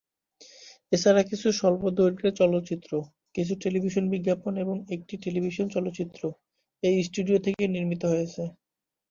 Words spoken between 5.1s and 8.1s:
television চলচ্চিত্র এই studio থেকে নির্মিত